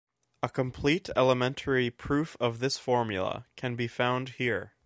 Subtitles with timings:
[0.41, 4.73] A complete elementary proof of this formula can be found here.